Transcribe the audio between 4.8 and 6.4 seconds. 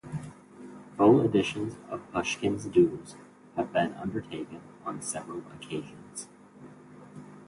on several occasions.